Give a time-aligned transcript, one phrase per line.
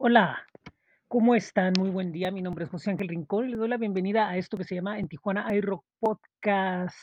[0.00, 0.46] Hola,
[1.08, 1.72] ¿cómo están?
[1.76, 2.30] Muy buen día.
[2.30, 4.76] Mi nombre es José Ángel Rincón y les doy la bienvenida a esto que se
[4.76, 6.96] llama En Tijuana iRock Podcast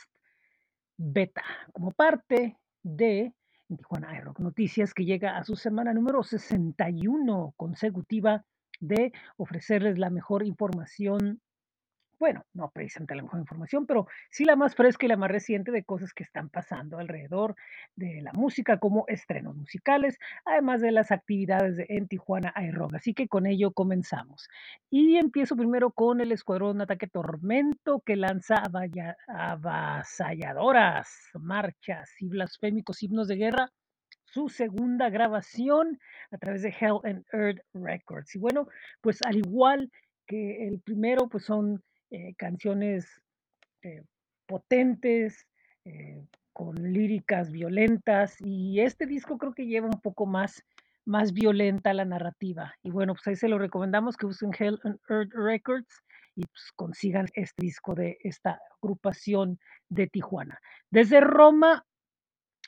[0.96, 3.34] Beta, como parte de
[3.70, 8.46] En Tijuana iRock Noticias, que llega a su semana número 61 consecutiva
[8.80, 11.42] de ofrecerles la mejor información
[12.20, 15.72] bueno, no precisamente la mejor información, pero sí la más fresca y la más reciente
[15.72, 17.56] de cosas que están pasando alrededor
[17.96, 22.96] de la música, como estrenos musicales, además de las actividades de en Tijuana iRock.
[22.96, 24.48] Así que con ello comenzamos.
[24.90, 28.64] Y empiezo primero con el Escuadrón Ataque Tormento, que lanza
[29.28, 31.10] avasalladoras
[31.40, 33.70] marchas y blasfémicos himnos de guerra.
[34.24, 36.00] Su segunda grabación
[36.32, 38.36] a través de Hell and Earth Records.
[38.36, 38.68] Y bueno,
[39.02, 39.92] pues al igual
[40.28, 43.22] que el primero, pues son eh, canciones
[43.82, 44.04] eh,
[44.46, 45.48] potentes,
[45.86, 50.64] eh, con líricas violentas, y este disco creo que lleva un poco más,
[51.06, 52.74] más violenta la narrativa.
[52.82, 56.02] Y bueno, pues ahí se lo recomendamos que usen Hell and Earth Records
[56.36, 60.60] y pues consigan este disco de esta agrupación de Tijuana.
[60.90, 61.86] Desde Roma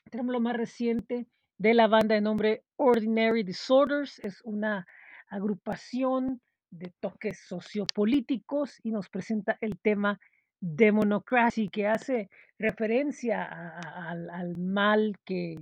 [0.09, 4.19] tenemos lo más reciente de la banda de nombre Ordinary Disorders.
[4.19, 4.85] Es una
[5.29, 10.19] agrupación de toques sociopolíticos y nos presenta el tema
[10.59, 15.55] Democracy, que hace referencia al, al mal que,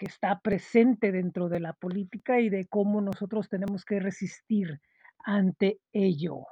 [0.00, 4.80] que está presente dentro de la política y de cómo nosotros tenemos que resistir
[5.18, 6.46] ante ello.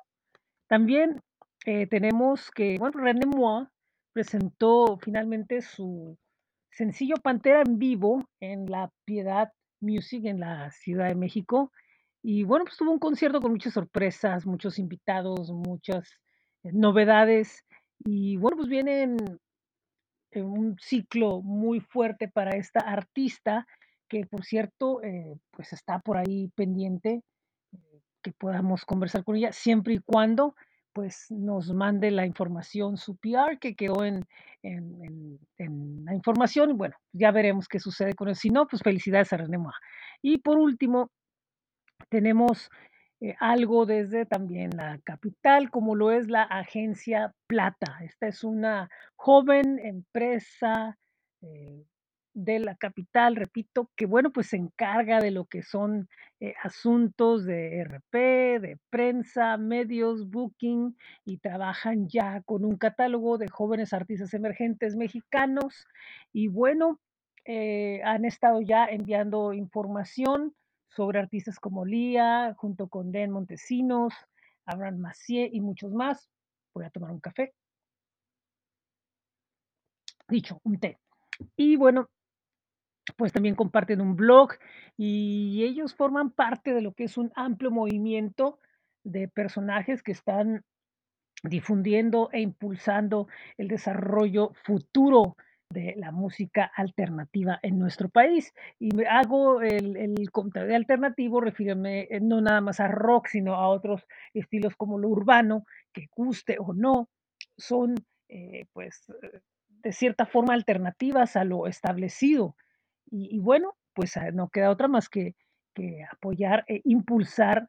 [0.69, 1.23] También
[1.65, 3.27] eh, tenemos que, bueno, René
[4.13, 6.19] presentó finalmente su
[6.71, 11.73] sencillo Pantera en vivo en la Piedad Music en la Ciudad de México.
[12.23, 16.09] Y bueno, pues tuvo un concierto con muchas sorpresas, muchos invitados, muchas
[16.65, 17.65] eh, novedades.
[18.05, 19.17] Y bueno, pues vienen
[20.31, 23.67] en un ciclo muy fuerte para esta artista,
[24.09, 27.23] que por cierto, eh, pues está por ahí pendiente
[27.73, 30.55] eh, que podamos conversar con ella, siempre y cuando
[30.93, 34.25] pues nos mande la información, su PR, que quedó en,
[34.63, 36.71] en, en- en la información.
[36.71, 38.41] y Bueno, ya veremos qué sucede con eso.
[38.41, 39.75] Si no, pues felicidades a René Moa.
[40.23, 41.11] Y por último,
[42.09, 42.71] tenemos
[43.21, 47.99] eh, algo desde también la capital, como lo es la Agencia Plata.
[48.03, 50.97] Esta es una joven empresa
[51.43, 51.85] eh,
[52.35, 57.45] de la capital, repito, que bueno, pues se encarga de lo que son eh, asuntos
[57.45, 64.33] de RP, de prensa, medios, booking, y trabajan ya con un catálogo de jóvenes artistas
[64.35, 65.87] emergentes mexicanos.
[66.33, 67.01] Y bueno,
[68.05, 70.55] han estado ya enviando información
[70.99, 74.13] sobre artistas como Lía, junto con Den Montesinos,
[74.67, 76.29] Abraham Macié y muchos más.
[76.75, 77.55] Voy a tomar un café,
[80.29, 80.99] dicho, un té.
[81.55, 82.09] Y bueno,
[83.17, 84.55] pues también comparten un blog
[84.97, 88.59] y ellos forman parte de lo que es un amplio movimiento
[89.05, 90.65] de personajes que están
[91.45, 95.37] difundiendo e impulsando el desarrollo futuro
[95.71, 98.53] de la música alternativa en nuestro país.
[98.79, 103.55] Y hago el, el comentario de alternativo, refiriéndome eh, no nada más a rock, sino
[103.55, 107.09] a otros estilos como lo urbano, que guste o no,
[107.57, 107.97] son
[108.29, 112.57] eh, pues eh, de cierta forma alternativas a lo establecido.
[113.11, 115.35] Y, bueno, pues ah, no queda otra más que,
[115.75, 117.69] que apoyar e impulsar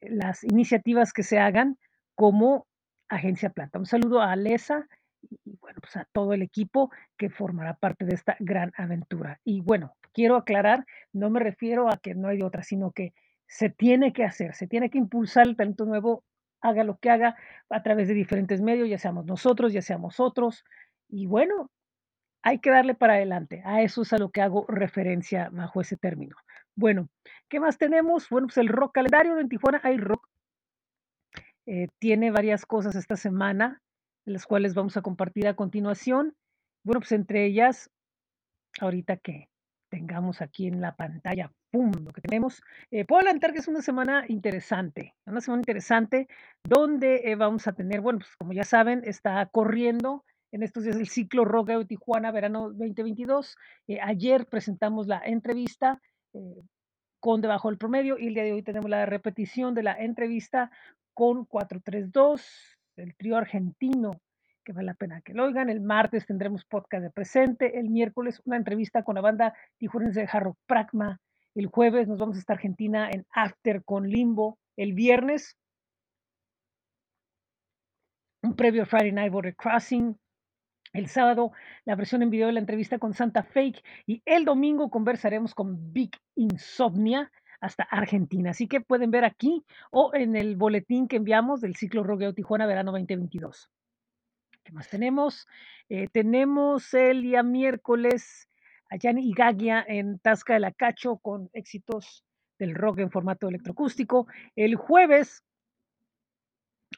[0.00, 1.78] las iniciativas que se hagan
[2.16, 2.66] como
[3.08, 3.78] Agencia Plata.
[3.78, 4.88] Un saludo a Alesa
[5.84, 9.38] pues a todo el equipo que formará parte de esta gran aventura.
[9.44, 13.12] Y bueno, quiero aclarar, no me refiero a que no hay otra, sino que
[13.46, 16.24] se tiene que hacer, se tiene que impulsar el talento nuevo,
[16.62, 17.36] haga lo que haga,
[17.68, 20.64] a través de diferentes medios, ya seamos nosotros, ya seamos otros.
[21.06, 21.70] Y bueno,
[22.42, 23.60] hay que darle para adelante.
[23.66, 26.36] A eso es a lo que hago referencia bajo ese término.
[26.76, 27.10] Bueno,
[27.50, 28.30] ¿qué más tenemos?
[28.30, 30.26] Bueno, pues el rock calendario en Tijuana hay rock
[31.66, 33.80] eh, tiene varias cosas esta semana,
[34.24, 36.34] las cuales vamos a compartir a continuación.
[36.84, 37.90] Bueno, pues entre ellas,
[38.80, 39.48] ahorita que
[39.94, 41.92] tengamos aquí en la pantalla, ¡pum!
[42.04, 42.62] Lo que tenemos.
[42.90, 46.26] Eh, puedo adelantar que es una semana interesante, una semana interesante
[46.64, 50.96] donde eh, vamos a tener, bueno, pues como ya saben, está corriendo en estos días
[50.96, 53.56] el ciclo Rock de Tijuana Verano 2022.
[53.88, 56.00] Eh, ayer presentamos la entrevista.
[57.20, 60.70] con debajo del promedio y el día de hoy tenemos la repetición de la entrevista
[61.14, 64.20] con 432, el trío argentino,
[64.64, 65.70] que vale la pena que lo oigan.
[65.70, 70.26] El martes tendremos podcast de presente, el miércoles una entrevista con la banda tijurense de
[70.26, 71.20] Jarro Pragma,
[71.54, 75.56] el jueves nos vamos a estar Argentina en After con Limbo, el viernes
[78.42, 80.18] un previo Friday Night Border Crossing,
[80.92, 81.52] el sábado,
[81.84, 85.92] la versión en video de la entrevista con Santa Fake y el domingo conversaremos con
[85.92, 88.50] Big Insomnia hasta Argentina.
[88.50, 92.66] Así que pueden ver aquí o en el boletín que enviamos del ciclo Rogueo Tijuana
[92.66, 93.70] Verano 2022.
[94.64, 95.46] ¿Qué más tenemos?
[95.90, 98.48] Eh, tenemos el día miércoles
[98.88, 102.24] a Yanni Igagia en Tasca de la Cacho con éxitos
[102.58, 104.26] del rock en formato electroacústico.
[104.56, 105.44] El jueves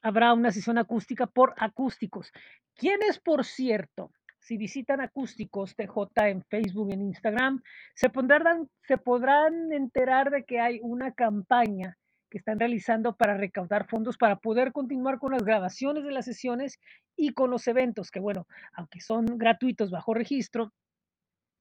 [0.01, 2.31] habrá una sesión acústica por acústicos.
[2.77, 7.65] Quienes, por cierto, si visitan acústicos TJ en Facebook en Instagram,
[7.97, 11.99] se podrán, se podrán enterar de que hay una campaña
[12.31, 16.79] que están realizando para recaudar fondos para poder continuar con las grabaciones de las sesiones
[17.17, 20.73] y con los eventos, que bueno, aunque son gratuitos bajo registro,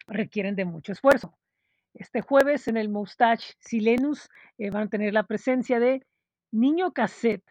[0.07, 1.37] requieren de mucho esfuerzo.
[1.93, 4.27] Este jueves en el Moustache Silenus
[4.57, 6.05] eh, van a tener la presencia de
[6.51, 7.45] Niño Cassette,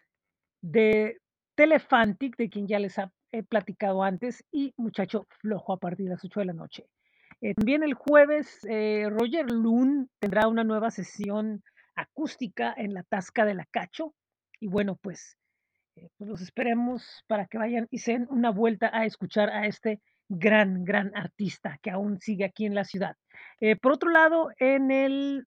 [0.61, 1.19] de
[1.55, 2.97] Telefantic, de quien ya les
[3.33, 6.87] he platicado antes, y Muchacho Flojo a partir de las 8 de la noche.
[7.41, 11.63] Eh, también el jueves, eh, Roger Loon tendrá una nueva sesión
[11.97, 14.15] acústica en la Tasca de la Cacho.
[14.61, 15.37] Y bueno, pues,
[15.97, 19.67] eh, pues los esperemos para que vayan y se den una vuelta a escuchar a
[19.67, 23.17] este gran, gran artista que aún sigue aquí en la ciudad.
[23.61, 25.47] Eh, por otro lado, en el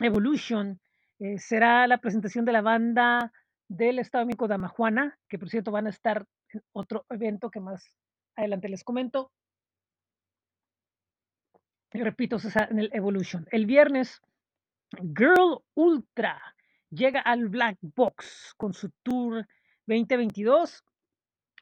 [0.00, 0.80] Evolution
[1.18, 3.32] eh, será la presentación de la banda
[3.68, 7.50] del Estado de México de Amajuana, que por cierto van a estar en otro evento
[7.50, 7.96] que más
[8.36, 9.30] adelante les comento.
[11.92, 12.38] Y repito,
[12.70, 13.46] en el Evolution.
[13.50, 14.22] El viernes,
[15.00, 16.40] Girl Ultra
[16.90, 19.46] llega al Black Box con su tour
[19.86, 20.84] 2022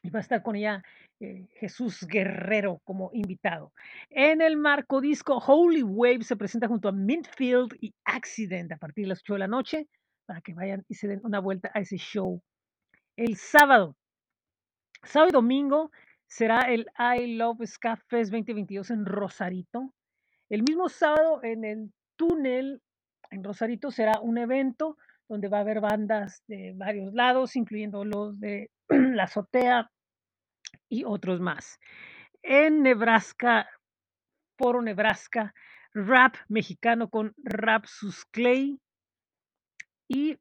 [0.03, 0.83] y va a estar con ella
[1.19, 3.71] eh, Jesús Guerrero como invitado.
[4.09, 9.05] En el marco disco Holy Wave se presenta junto a Mintfield y Accident a partir
[9.05, 9.87] de las 8 de la noche
[10.25, 12.41] para que vayan y se den una vuelta a ese show.
[13.15, 13.95] El sábado,
[15.03, 15.91] sábado y domingo
[16.25, 19.93] será el I Love Ska Fest 2022 en Rosarito.
[20.49, 22.81] El mismo sábado en el túnel
[23.31, 24.97] en Rosarito será un evento
[25.27, 29.89] donde va a haber bandas de varios lados, incluyendo los de la azotea
[30.89, 31.79] y otros más.
[32.43, 33.67] En Nebraska,
[34.57, 35.53] Foro Nebraska,
[35.93, 38.79] rap mexicano con Rap Sus Clay
[40.07, 40.37] y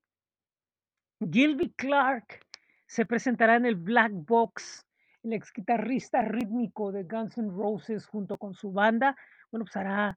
[1.21, 2.41] Gilby Clark
[2.87, 4.85] se presentará en el Black Box,
[5.23, 9.17] el ex guitarrista rítmico de Guns N' Roses junto con su banda.
[9.53, 10.17] Bueno, pues hará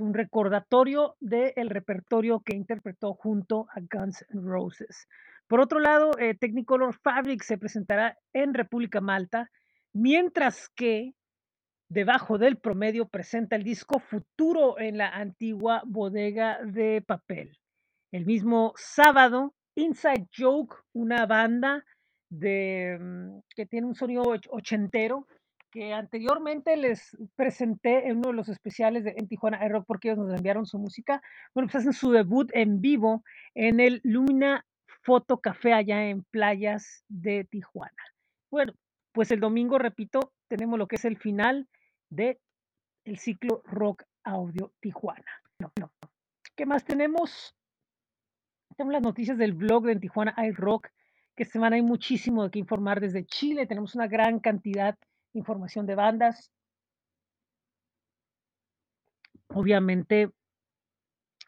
[0.00, 5.08] un recordatorio del repertorio que interpretó junto a Guns N' Roses.
[5.46, 9.50] Por otro lado, eh, Technicolor Fabric se presentará en República Malta,
[9.92, 11.14] mientras que
[11.88, 17.58] debajo del promedio presenta el disco Futuro en la antigua bodega de papel.
[18.10, 21.84] El mismo sábado, Inside Joke, una banda
[22.30, 25.26] de, mm, que tiene un sonido ochentero,
[25.74, 30.08] que anteriormente les presenté en uno de los especiales de en Tijuana Air Rock porque
[30.08, 31.20] ellos nos enviaron su música.
[31.52, 33.24] Bueno, pues hacen su debut en vivo
[33.56, 34.64] en el Lumina
[35.02, 37.90] Foto Café allá en Playas de Tijuana.
[38.52, 38.72] Bueno,
[39.10, 41.68] pues el domingo, repito, tenemos lo que es el final
[42.08, 42.38] de
[43.04, 45.42] el ciclo Rock Audio Tijuana.
[46.54, 47.56] ¿Qué más tenemos?
[48.76, 50.86] Tenemos las noticias del blog de Tijuana iRock,
[51.34, 53.66] que esta semana hay muchísimo de qué informar desde Chile.
[53.66, 56.50] Tenemos una gran cantidad de información de bandas.
[59.48, 60.30] Obviamente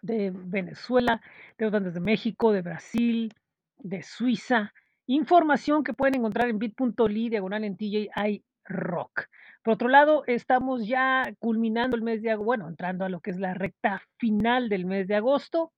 [0.02, 1.20] de Venezuela,
[1.58, 3.32] de bandas de México, de Brasil,
[3.78, 4.72] de Suiza.
[5.06, 9.26] Información que pueden encontrar en bit.ly diagonal en TJI Rock.
[9.62, 13.30] Por otro lado, estamos ya culminando el mes de agosto, bueno, entrando a lo que
[13.30, 15.72] es la recta final del mes de agosto.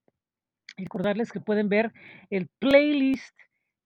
[0.76, 1.92] Recordarles que pueden ver
[2.30, 3.36] el playlist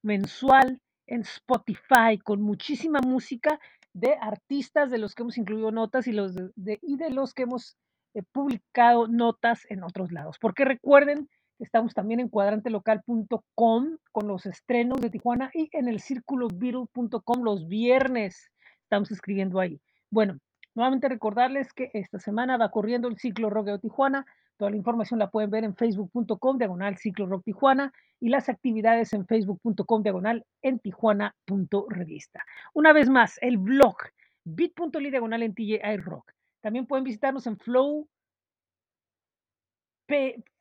[0.03, 0.81] mensual
[1.13, 3.61] en Spotify con muchísima música
[3.93, 7.43] de artistas de los que hemos incluido notas y, los de, y de los que
[7.43, 7.77] hemos
[8.15, 10.39] eh, publicado notas en otros lados.
[10.41, 11.29] Porque recuerden
[11.59, 18.51] estamos también en cuadrantelocal.com con los estrenos de Tijuana y en el círculobeatle.com los viernes.
[18.85, 19.81] Estamos escribiendo ahí.
[20.11, 20.39] Bueno,
[20.75, 24.27] nuevamente recordarles que esta semana va corriendo el ciclo Rock Tijuana.
[24.57, 29.13] Toda la información la pueden ver en facebook.com diagonal ciclo rock Tijuana y las actividades
[29.13, 32.45] en facebook.com diagonal en tijuana.revista.
[32.75, 33.97] Una vez más, el blog
[34.45, 36.33] bit.ly diagonal en TJI Rock.
[36.61, 38.09] También pueden visitarnos en Flow,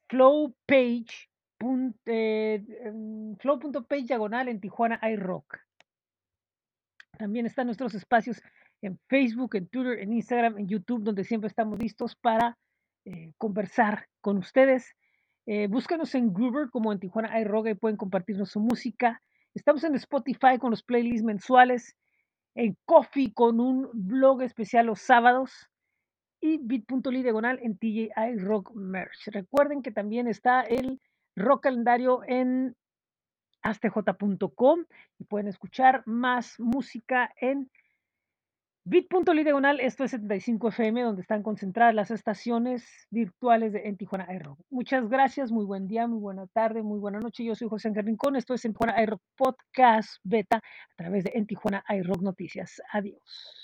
[0.10, 1.30] Flow Page,
[2.06, 2.64] eh,
[3.40, 5.60] flow.page diagonal en Tijuana iRock.
[7.18, 8.42] También están nuestros espacios
[8.82, 12.58] en Facebook, en Twitter, en Instagram, en YouTube, donde siempre estamos listos para
[13.06, 14.96] eh, conversar con ustedes.
[15.46, 19.22] Eh, búscanos en Groover como en Tijuana iRock y pueden compartirnos su música.
[19.54, 21.96] Estamos en Spotify con los playlists mensuales,
[22.56, 25.70] en Coffee con un blog especial los sábados
[26.40, 29.28] y bit.ly diagonal en TJI Rock Merch.
[29.28, 31.00] Recuerden que también está el
[31.36, 32.76] rock calendario en
[33.62, 34.86] astj.com
[35.20, 37.70] y pueden escuchar más música en
[38.84, 44.28] bit.ly diagonal, esto es 75 FM, donde están concentradas las estaciones virtuales de en Tijuana
[44.34, 44.60] iRock.
[44.70, 47.44] Muchas gracias, muy buen día, muy buena tarde, muy buena noche.
[47.44, 51.32] Yo soy José Ángel Rincón, esto es en Tijuana iRock Podcast Beta a través de
[51.36, 52.82] en Tijuana iRock Noticias.
[52.92, 53.61] Adiós.